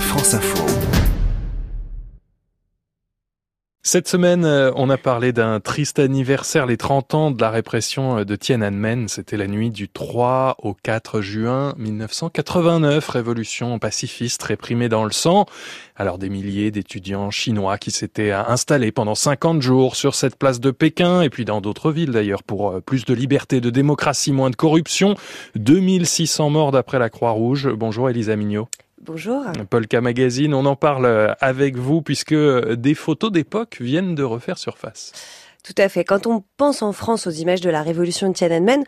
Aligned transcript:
France 0.00 0.34
Info. 0.34 0.64
Cette 3.82 4.08
semaine, 4.08 4.44
euh, 4.44 4.72
on 4.74 4.90
a 4.90 4.96
parlé 4.96 5.32
d'un 5.32 5.60
triste 5.60 6.00
anniversaire, 6.00 6.66
les 6.66 6.76
30 6.76 7.14
ans 7.14 7.30
de 7.30 7.40
la 7.40 7.50
répression 7.50 8.18
euh, 8.18 8.24
de 8.24 8.34
Tiananmen. 8.34 9.08
C'était 9.08 9.36
la 9.36 9.46
nuit 9.46 9.70
du 9.70 9.88
3 9.88 10.56
au 10.58 10.74
4 10.74 11.20
juin 11.20 11.72
1989, 11.78 13.08
révolution 13.08 13.78
pacifiste 13.78 14.42
réprimée 14.42 14.88
dans 14.88 15.04
le 15.04 15.12
sang. 15.12 15.46
Alors 15.94 16.18
des 16.18 16.28
milliers 16.28 16.70
d'étudiants 16.70 17.30
chinois 17.30 17.78
qui 17.78 17.92
s'étaient 17.92 18.32
installés 18.32 18.92
pendant 18.92 19.14
50 19.14 19.62
jours 19.62 19.96
sur 19.96 20.14
cette 20.14 20.36
place 20.36 20.58
de 20.60 20.72
Pékin 20.72 21.22
et 21.22 21.30
puis 21.30 21.44
dans 21.44 21.60
d'autres 21.60 21.92
villes 21.92 22.12
d'ailleurs 22.12 22.42
pour 22.42 22.70
euh, 22.70 22.80
plus 22.80 23.04
de 23.04 23.14
liberté, 23.14 23.60
de 23.60 23.70
démocratie, 23.70 24.32
moins 24.32 24.50
de 24.50 24.56
corruption. 24.56 25.14
2600 25.54 26.50
morts 26.50 26.72
d'après 26.72 26.98
la 26.98 27.08
Croix-Rouge. 27.08 27.68
Bonjour 27.68 28.10
Elisa 28.10 28.34
Mignot. 28.36 28.68
Bonjour. 29.02 29.44
Polka 29.68 30.00
Magazine, 30.00 30.54
on 30.54 30.64
en 30.64 30.76
parle 30.76 31.34
avec 31.40 31.76
vous 31.76 32.02
puisque 32.02 32.34
des 32.34 32.94
photos 32.94 33.30
d'époque 33.30 33.76
viennent 33.80 34.14
de 34.14 34.22
refaire 34.22 34.58
surface. 34.58 35.12
Tout 35.62 35.74
à 35.78 35.88
fait. 35.88 36.04
Quand 36.04 36.26
on 36.26 36.44
pense 36.56 36.82
en 36.82 36.92
France 36.92 37.26
aux 37.26 37.30
images 37.30 37.60
de 37.60 37.70
la 37.70 37.82
révolution 37.82 38.28
de 38.28 38.34
Tiananmen, 38.34 38.84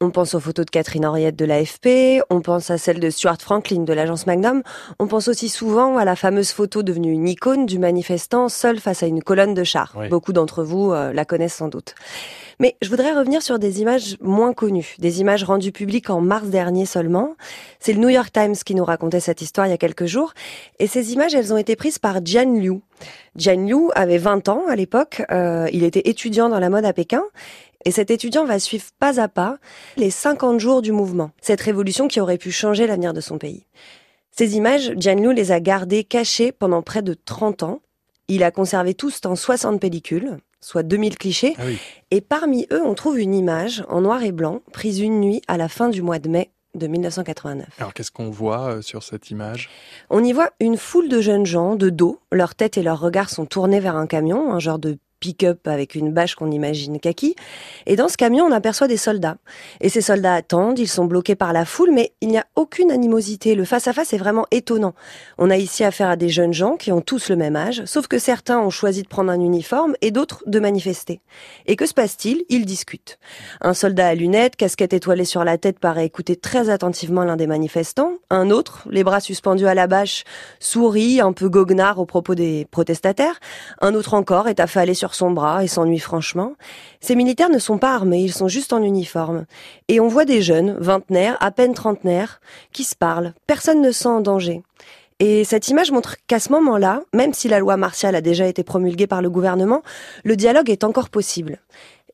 on 0.00 0.10
pense 0.10 0.34
aux 0.34 0.40
photos 0.40 0.66
de 0.66 0.70
Catherine 0.70 1.06
Henriette 1.06 1.36
de 1.36 1.46
l'AFP, 1.46 2.20
on 2.28 2.42
pense 2.42 2.70
à 2.70 2.76
celles 2.76 3.00
de 3.00 3.08
Stuart 3.08 3.40
Franklin 3.40 3.80
de 3.82 3.92
l'agence 3.94 4.26
Magnum, 4.26 4.62
on 4.98 5.06
pense 5.06 5.26
aussi 5.28 5.48
souvent 5.48 5.96
à 5.96 6.04
la 6.04 6.16
fameuse 6.16 6.50
photo 6.50 6.82
devenue 6.82 7.12
une 7.12 7.28
icône 7.28 7.64
du 7.64 7.78
manifestant 7.78 8.50
seul 8.50 8.78
face 8.78 9.02
à 9.02 9.06
une 9.06 9.22
colonne 9.22 9.54
de 9.54 9.64
chars. 9.64 9.96
Beaucoup 10.10 10.34
d'entre 10.34 10.64
vous 10.64 10.92
euh, 10.92 11.14
la 11.14 11.24
connaissent 11.24 11.54
sans 11.54 11.68
doute. 11.68 11.94
Mais 12.58 12.76
je 12.80 12.88
voudrais 12.88 13.12
revenir 13.12 13.42
sur 13.42 13.58
des 13.58 13.82
images 13.82 14.16
moins 14.20 14.54
connues, 14.54 14.96
des 14.98 15.20
images 15.20 15.44
rendues 15.44 15.72
publiques 15.72 16.08
en 16.08 16.22
mars 16.22 16.48
dernier 16.48 16.86
seulement. 16.86 17.36
C'est 17.80 17.92
le 17.92 18.00
New 18.00 18.08
York 18.08 18.32
Times 18.32 18.54
qui 18.54 18.74
nous 18.74 18.84
racontait 18.84 19.20
cette 19.20 19.42
histoire 19.42 19.66
il 19.66 19.70
y 19.70 19.74
a 19.74 19.78
quelques 19.78 20.06
jours. 20.06 20.32
Et 20.78 20.86
ces 20.86 21.12
images, 21.12 21.34
elles 21.34 21.52
ont 21.52 21.58
été 21.58 21.76
prises 21.76 21.98
par 21.98 22.24
Jian 22.24 22.54
Liu. 22.54 22.80
Jian 23.36 23.66
Liu 23.66 23.90
avait 23.94 24.16
20 24.16 24.48
ans 24.48 24.62
à 24.68 24.76
l'époque. 24.76 25.22
Euh, 25.30 25.68
il 25.72 25.84
était 25.84 26.08
étudiant 26.08 26.48
dans 26.48 26.58
la 26.58 26.70
mode 26.70 26.86
à 26.86 26.94
Pékin. 26.94 27.24
Et 27.84 27.90
cet 27.90 28.10
étudiant 28.10 28.46
va 28.46 28.58
suivre 28.58 28.86
pas 28.98 29.20
à 29.20 29.28
pas 29.28 29.58
les 29.98 30.10
50 30.10 30.58
jours 30.58 30.80
du 30.80 30.92
mouvement. 30.92 31.32
Cette 31.42 31.60
révolution 31.60 32.08
qui 32.08 32.20
aurait 32.20 32.38
pu 32.38 32.50
changer 32.50 32.86
l'avenir 32.86 33.12
de 33.12 33.20
son 33.20 33.36
pays. 33.36 33.66
Ces 34.30 34.56
images, 34.56 34.92
Jian 34.96 35.16
Liu 35.16 35.32
les 35.34 35.52
a 35.52 35.60
gardées 35.60 36.04
cachées 36.04 36.52
pendant 36.52 36.82
près 36.82 37.02
de 37.02 37.14
30 37.14 37.62
ans. 37.62 37.80
Il 38.28 38.42
a 38.42 38.50
conservé 38.50 38.94
tous 38.94 39.20
en 39.26 39.36
60 39.36 39.78
pellicules 39.78 40.38
soit 40.60 40.82
2000 40.82 41.18
clichés. 41.18 41.54
Ah 41.58 41.62
et 42.10 42.20
parmi 42.20 42.66
eux, 42.72 42.82
on 42.84 42.94
trouve 42.94 43.18
une 43.18 43.34
image 43.34 43.84
en 43.88 44.00
noir 44.00 44.22
et 44.22 44.32
blanc, 44.32 44.60
prise 44.72 45.00
une 45.00 45.20
nuit 45.20 45.42
à 45.48 45.56
la 45.56 45.68
fin 45.68 45.88
du 45.88 46.02
mois 46.02 46.18
de 46.18 46.28
mai 46.28 46.50
de 46.74 46.86
1989. 46.86 47.66
Alors 47.78 47.94
qu'est-ce 47.94 48.10
qu'on 48.10 48.30
voit 48.30 48.76
euh, 48.76 48.82
sur 48.82 49.02
cette 49.02 49.30
image? 49.30 49.70
On 50.10 50.22
y 50.22 50.32
voit 50.32 50.50
une 50.60 50.76
foule 50.76 51.08
de 51.08 51.20
jeunes 51.20 51.46
gens 51.46 51.74
de 51.74 51.90
dos, 51.90 52.20
leurs 52.30 52.54
têtes 52.54 52.76
et 52.78 52.82
leurs 52.82 53.00
regards 53.00 53.30
sont 53.30 53.46
tournés 53.46 53.80
vers 53.80 53.96
un 53.96 54.06
camion, 54.06 54.52
un 54.52 54.58
genre 54.58 54.78
de 54.78 54.98
pick-up 55.20 55.66
avec 55.66 55.94
une 55.94 56.12
bâche 56.12 56.34
qu'on 56.34 56.50
imagine 56.50 56.98
kaki. 57.00 57.34
Et 57.86 57.96
dans 57.96 58.08
ce 58.08 58.16
camion, 58.16 58.44
on 58.44 58.52
aperçoit 58.52 58.88
des 58.88 58.96
soldats. 58.96 59.36
Et 59.80 59.88
ces 59.88 60.00
soldats 60.00 60.34
attendent, 60.34 60.78
ils 60.78 60.88
sont 60.88 61.04
bloqués 61.04 61.34
par 61.34 61.52
la 61.52 61.64
foule, 61.64 61.90
mais 61.92 62.12
il 62.20 62.28
n'y 62.28 62.38
a 62.38 62.46
aucune 62.54 62.90
animosité. 62.90 63.54
Le 63.54 63.64
face-à-face 63.64 64.12
est 64.12 64.18
vraiment 64.18 64.46
étonnant. 64.50 64.94
On 65.38 65.50
a 65.50 65.56
ici 65.56 65.84
affaire 65.84 66.08
à 66.08 66.16
des 66.16 66.28
jeunes 66.28 66.52
gens 66.52 66.76
qui 66.76 66.92
ont 66.92 67.00
tous 67.00 67.28
le 67.28 67.36
même 67.36 67.56
âge, 67.56 67.84
sauf 67.84 68.06
que 68.06 68.18
certains 68.18 68.58
ont 68.58 68.70
choisi 68.70 69.02
de 69.02 69.08
prendre 69.08 69.30
un 69.30 69.40
uniforme 69.40 69.94
et 70.00 70.10
d'autres 70.10 70.42
de 70.46 70.60
manifester. 70.60 71.20
Et 71.66 71.76
que 71.76 71.86
se 71.86 71.94
passe-t-il? 71.94 72.44
Ils 72.48 72.66
discutent. 72.66 73.18
Un 73.60 73.74
soldat 73.74 74.08
à 74.08 74.14
lunettes, 74.14 74.56
casquette 74.56 74.92
étoilée 74.92 75.24
sur 75.24 75.44
la 75.44 75.58
tête, 75.58 75.78
paraît 75.78 76.06
écouter 76.06 76.36
très 76.36 76.70
attentivement 76.70 77.24
l'un 77.24 77.36
des 77.36 77.46
manifestants. 77.46 78.12
Un 78.30 78.50
autre, 78.50 78.86
les 78.90 79.04
bras 79.04 79.20
suspendus 79.20 79.66
à 79.66 79.74
la 79.74 79.86
bâche, 79.86 80.24
sourit, 80.60 81.20
un 81.20 81.32
peu 81.32 81.48
goguenard 81.48 81.98
au 81.98 82.06
propos 82.06 82.34
des 82.34 82.66
protestataires. 82.70 83.38
Un 83.80 83.94
autre 83.94 84.14
encore 84.14 84.48
est 84.48 84.60
affalé 84.60 84.94
sur 84.94 85.05
son 85.14 85.30
bras 85.30 85.64
et 85.64 85.68
s'ennuie 85.68 85.98
franchement. 85.98 86.54
Ces 87.00 87.16
militaires 87.16 87.50
ne 87.50 87.58
sont 87.58 87.78
pas 87.78 87.94
armés, 87.94 88.20
ils 88.20 88.32
sont 88.32 88.48
juste 88.48 88.72
en 88.72 88.82
uniforme. 88.82 89.46
Et 89.88 90.00
on 90.00 90.08
voit 90.08 90.24
des 90.24 90.42
jeunes, 90.42 90.76
vingtenaires, 90.78 91.36
à 91.40 91.50
peine 91.50 91.74
trentenaires, 91.74 92.40
qui 92.72 92.84
se 92.84 92.96
parlent. 92.96 93.34
Personne 93.46 93.80
ne 93.80 93.92
sent 93.92 94.08
en 94.08 94.20
danger. 94.20 94.62
Et 95.18 95.44
cette 95.44 95.68
image 95.68 95.92
montre 95.92 96.16
qu'à 96.26 96.40
ce 96.40 96.52
moment-là, 96.52 97.00
même 97.14 97.32
si 97.32 97.48
la 97.48 97.58
loi 97.58 97.76
martiale 97.76 98.14
a 98.14 98.20
déjà 98.20 98.46
été 98.46 98.62
promulguée 98.62 99.06
par 99.06 99.22
le 99.22 99.30
gouvernement, 99.30 99.82
le 100.24 100.36
dialogue 100.36 100.68
est 100.68 100.84
encore 100.84 101.08
possible. 101.08 101.58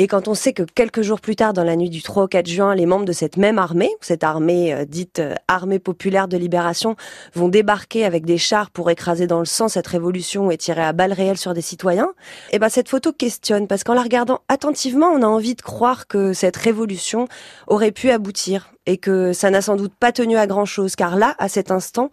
Et 0.00 0.06
quand 0.06 0.28
on 0.28 0.34
sait 0.34 0.52
que 0.52 0.62
quelques 0.62 1.02
jours 1.02 1.20
plus 1.20 1.34
tard, 1.34 1.52
dans 1.52 1.64
la 1.64 1.74
nuit 1.74 1.90
du 1.90 2.02
3 2.02 2.22
au 2.22 2.28
4 2.28 2.46
juin, 2.46 2.72
les 2.76 2.86
membres 2.86 3.04
de 3.04 3.12
cette 3.12 3.36
même 3.36 3.58
armée, 3.58 3.90
cette 4.00 4.22
armée 4.22 4.72
euh, 4.72 4.84
dite 4.84 5.18
euh, 5.18 5.34
armée 5.48 5.80
populaire 5.80 6.28
de 6.28 6.36
libération, 6.36 6.94
vont 7.34 7.48
débarquer 7.48 8.04
avec 8.04 8.24
des 8.24 8.38
chars 8.38 8.70
pour 8.70 8.90
écraser 8.90 9.26
dans 9.26 9.40
le 9.40 9.44
sang 9.44 9.66
cette 9.66 9.88
révolution 9.88 10.52
et 10.52 10.56
tirer 10.56 10.84
à 10.84 10.92
balles 10.92 11.12
réelles 11.12 11.36
sur 11.36 11.52
des 11.52 11.62
citoyens, 11.62 12.12
eh 12.52 12.60
ben 12.60 12.68
cette 12.68 12.88
photo 12.88 13.12
questionne 13.12 13.66
parce 13.66 13.82
qu'en 13.82 13.94
la 13.94 14.02
regardant 14.02 14.40
attentivement, 14.48 15.08
on 15.08 15.22
a 15.22 15.26
envie 15.26 15.56
de 15.56 15.62
croire 15.62 16.06
que 16.06 16.32
cette 16.32 16.56
révolution 16.56 17.26
aurait 17.66 17.90
pu 17.90 18.10
aboutir 18.10 18.70
et 18.86 18.98
que 18.98 19.32
ça 19.32 19.50
n'a 19.50 19.62
sans 19.62 19.74
doute 19.74 19.94
pas 19.98 20.12
tenu 20.12 20.36
à 20.36 20.46
grand 20.46 20.64
chose, 20.64 20.94
car 20.94 21.16
là, 21.16 21.34
à 21.38 21.48
cet 21.48 21.72
instant, 21.72 22.12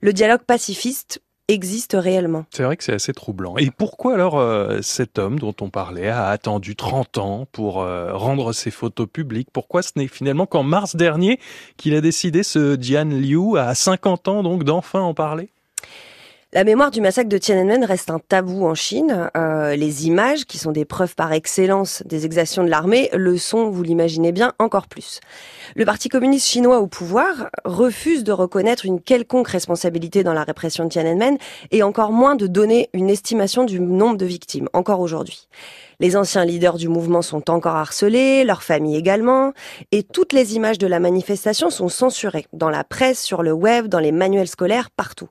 le 0.00 0.14
dialogue 0.14 0.42
pacifiste 0.42 1.20
existe 1.48 1.96
réellement. 1.98 2.44
C'est 2.50 2.64
vrai 2.64 2.76
que 2.76 2.84
c'est 2.84 2.94
assez 2.94 3.12
troublant. 3.12 3.56
Et 3.56 3.70
pourquoi 3.70 4.14
alors 4.14 4.38
euh, 4.38 4.80
cet 4.82 5.18
homme 5.18 5.38
dont 5.38 5.54
on 5.60 5.70
parlait 5.70 6.08
a 6.08 6.28
attendu 6.28 6.76
30 6.76 7.18
ans 7.18 7.46
pour 7.52 7.82
euh, 7.82 8.12
rendre 8.14 8.52
ses 8.52 8.70
photos 8.70 9.06
publiques? 9.12 9.48
Pourquoi 9.52 9.82
ce 9.82 9.92
n'est 9.96 10.08
finalement 10.08 10.46
qu'en 10.46 10.62
mars 10.62 10.96
dernier 10.96 11.38
qu'il 11.76 11.94
a 11.94 12.00
décidé, 12.00 12.42
ce 12.42 12.76
Jian 12.80 13.04
Liu, 13.04 13.58
à 13.58 13.74
50 13.74 14.28
ans 14.28 14.42
donc, 14.42 14.64
d'enfin 14.64 15.00
en 15.00 15.14
parler? 15.14 15.50
La 16.52 16.62
mémoire 16.62 16.92
du 16.92 17.00
massacre 17.00 17.28
de 17.28 17.38
Tiananmen 17.38 17.84
reste 17.84 18.08
un 18.08 18.20
tabou 18.20 18.66
en 18.66 18.74
Chine. 18.74 19.30
Euh, 19.36 19.74
les 19.74 20.06
images, 20.06 20.44
qui 20.44 20.58
sont 20.58 20.70
des 20.70 20.84
preuves 20.84 21.16
par 21.16 21.32
excellence 21.32 22.04
des 22.06 22.24
exactions 22.24 22.62
de 22.62 22.70
l'armée, 22.70 23.10
le 23.12 23.36
sont, 23.36 23.68
vous 23.68 23.82
l'imaginez 23.82 24.30
bien, 24.30 24.52
encore 24.60 24.86
plus. 24.86 25.18
Le 25.74 25.84
Parti 25.84 26.08
communiste 26.08 26.46
chinois 26.46 26.78
au 26.78 26.86
pouvoir 26.86 27.50
refuse 27.64 28.22
de 28.22 28.30
reconnaître 28.30 28.86
une 28.86 29.00
quelconque 29.00 29.48
responsabilité 29.48 30.22
dans 30.22 30.34
la 30.34 30.44
répression 30.44 30.84
de 30.84 30.88
Tiananmen 30.88 31.36
et 31.72 31.82
encore 31.82 32.12
moins 32.12 32.36
de 32.36 32.46
donner 32.46 32.90
une 32.92 33.10
estimation 33.10 33.64
du 33.64 33.80
nombre 33.80 34.16
de 34.16 34.26
victimes, 34.26 34.68
encore 34.72 35.00
aujourd'hui. 35.00 35.48
Les 35.98 36.16
anciens 36.16 36.44
leaders 36.44 36.76
du 36.76 36.88
mouvement 36.88 37.22
sont 37.22 37.50
encore 37.50 37.74
harcelés, 37.74 38.44
leurs 38.44 38.62
familles 38.62 38.96
également, 38.96 39.52
et 39.92 40.02
toutes 40.02 40.32
les 40.32 40.54
images 40.54 40.78
de 40.78 40.86
la 40.86 41.00
manifestation 41.00 41.70
sont 41.70 41.88
censurées, 41.88 42.46
dans 42.52 42.70
la 42.70 42.84
presse, 42.84 43.20
sur 43.20 43.42
le 43.42 43.52
web, 43.52 43.88
dans 43.88 43.98
les 43.98 44.12
manuels 44.12 44.48
scolaires, 44.48 44.90
partout. 44.90 45.28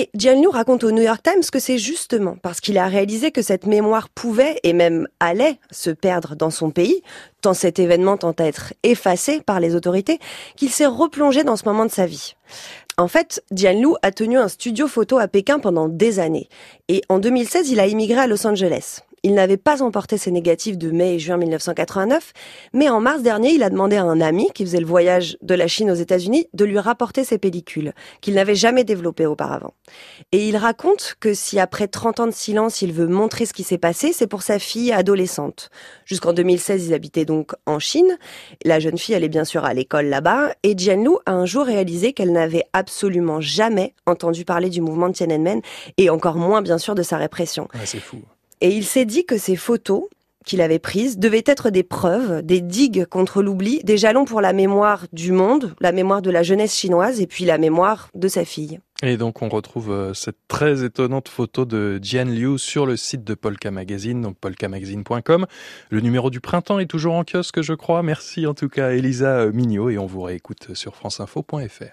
Et 0.00 0.10
Liu 0.14 0.46
raconte 0.46 0.84
au 0.84 0.92
New 0.92 1.02
York 1.02 1.24
Times 1.24 1.42
que 1.50 1.58
c'est 1.58 1.76
justement 1.76 2.36
parce 2.40 2.60
qu'il 2.60 2.78
a 2.78 2.86
réalisé 2.86 3.32
que 3.32 3.42
cette 3.42 3.66
mémoire 3.66 4.08
pouvait 4.08 4.60
et 4.62 4.72
même 4.72 5.08
allait 5.18 5.58
se 5.72 5.90
perdre 5.90 6.36
dans 6.36 6.50
son 6.50 6.70
pays, 6.70 7.02
tant 7.40 7.52
cet 7.52 7.80
événement 7.80 8.16
tend 8.16 8.30
à 8.30 8.44
être 8.44 8.74
effacé 8.84 9.40
par 9.40 9.58
les 9.58 9.74
autorités, 9.74 10.20
qu'il 10.54 10.70
s'est 10.70 10.86
replongé 10.86 11.42
dans 11.42 11.56
ce 11.56 11.64
moment 11.64 11.84
de 11.84 11.90
sa 11.90 12.06
vie. 12.06 12.36
En 12.96 13.08
fait, 13.08 13.42
Liu 13.50 13.96
a 14.02 14.12
tenu 14.12 14.38
un 14.38 14.46
studio 14.46 14.86
photo 14.86 15.18
à 15.18 15.26
Pékin 15.26 15.58
pendant 15.58 15.88
des 15.88 16.20
années. 16.20 16.48
Et 16.86 17.02
en 17.08 17.18
2016, 17.18 17.68
il 17.68 17.80
a 17.80 17.88
immigré 17.88 18.20
à 18.20 18.28
Los 18.28 18.46
Angeles. 18.46 19.00
Il 19.28 19.34
n'avait 19.34 19.58
pas 19.58 19.82
emporté 19.82 20.16
ses 20.16 20.30
négatifs 20.30 20.78
de 20.78 20.90
mai 20.90 21.16
et 21.16 21.18
juin 21.18 21.36
1989, 21.36 22.32
mais 22.72 22.88
en 22.88 22.98
mars 22.98 23.20
dernier, 23.20 23.50
il 23.50 23.62
a 23.62 23.68
demandé 23.68 23.96
à 23.96 24.04
un 24.04 24.22
ami 24.22 24.48
qui 24.54 24.64
faisait 24.64 24.80
le 24.80 24.86
voyage 24.86 25.36
de 25.42 25.52
la 25.52 25.68
Chine 25.68 25.90
aux 25.90 25.94
États-Unis 25.94 26.46
de 26.54 26.64
lui 26.64 26.78
rapporter 26.78 27.24
ses 27.24 27.36
pellicules, 27.36 27.92
qu'il 28.22 28.32
n'avait 28.32 28.54
jamais 28.54 28.84
développées 28.84 29.26
auparavant. 29.26 29.74
Et 30.32 30.48
il 30.48 30.56
raconte 30.56 31.16
que 31.20 31.34
si 31.34 31.60
après 31.60 31.88
30 31.88 32.20
ans 32.20 32.26
de 32.26 32.32
silence, 32.32 32.80
il 32.80 32.94
veut 32.94 33.06
montrer 33.06 33.44
ce 33.44 33.52
qui 33.52 33.64
s'est 33.64 33.76
passé, 33.76 34.14
c'est 34.14 34.26
pour 34.26 34.40
sa 34.40 34.58
fille 34.58 34.92
adolescente. 34.92 35.68
Jusqu'en 36.06 36.32
2016, 36.32 36.86
ils 36.86 36.94
habitaient 36.94 37.26
donc 37.26 37.52
en 37.66 37.78
Chine. 37.78 38.16
La 38.64 38.80
jeune 38.80 38.96
fille, 38.96 39.14
est 39.14 39.28
bien 39.28 39.44
sûr 39.44 39.66
à 39.66 39.74
l'école 39.74 40.06
là-bas, 40.06 40.54
et 40.62 40.72
Jianlu 40.74 41.16
a 41.26 41.32
un 41.32 41.44
jour 41.44 41.66
réalisé 41.66 42.14
qu'elle 42.14 42.32
n'avait 42.32 42.64
absolument 42.72 43.42
jamais 43.42 43.92
entendu 44.06 44.46
parler 44.46 44.70
du 44.70 44.80
mouvement 44.80 45.10
de 45.10 45.12
Tiananmen, 45.12 45.60
et 45.98 46.08
encore 46.08 46.36
moins 46.36 46.62
bien 46.62 46.78
sûr 46.78 46.94
de 46.94 47.02
sa 47.02 47.18
répression. 47.18 47.68
c'est 47.84 48.00
fou. 48.00 48.22
Et 48.60 48.70
il 48.70 48.84
s'est 48.84 49.04
dit 49.04 49.24
que 49.24 49.38
ces 49.38 49.56
photos 49.56 50.04
qu'il 50.48 50.60
avait 50.62 50.78
prises 50.78 51.18
devaient 51.18 51.44
être 51.44 51.70
des 51.70 51.82
preuves, 51.82 52.42
des 52.42 52.60
digues 52.60 53.04
contre 53.04 53.42
l'oubli, 53.42 53.80
des 53.84 53.98
jalons 53.98 54.24
pour 54.24 54.40
la 54.40 54.52
mémoire 54.52 55.06
du 55.12 55.30
monde, 55.30 55.74
la 55.80 55.92
mémoire 55.92 56.22
de 56.22 56.30
la 56.30 56.42
jeunesse 56.42 56.74
chinoise 56.74 57.20
et 57.20 57.26
puis 57.26 57.44
la 57.44 57.58
mémoire 57.58 58.08
de 58.14 58.28
sa 58.28 58.44
fille. 58.44 58.80
Et 59.02 59.16
donc 59.16 59.42
on 59.42 59.48
retrouve 59.48 59.92
euh, 59.92 60.14
cette 60.14 60.38
très 60.48 60.84
étonnante 60.84 61.28
photo 61.28 61.64
de 61.64 62.00
Jian 62.02 62.24
Liu 62.24 62.58
sur 62.58 62.84
le 62.84 62.96
site 62.96 63.22
de 63.22 63.34
Polka 63.34 63.70
Magazine, 63.70 64.22
donc 64.22 64.38
polkamagazine.com. 64.38 65.46
Le 65.90 66.00
numéro 66.00 66.30
du 66.30 66.40
printemps 66.40 66.80
est 66.80 66.86
toujours 66.86 67.14
en 67.14 67.24
kiosque, 67.24 67.60
je 67.62 67.74
crois. 67.74 68.02
Merci 68.02 68.46
en 68.46 68.54
tout 68.54 68.68
cas 68.68 68.90
Elisa 68.90 69.46
Mignot 69.52 69.90
et 69.90 69.98
on 69.98 70.06
vous 70.06 70.22
réécoute 70.22 70.74
sur 70.74 70.96
franceinfo.fr. 70.96 71.84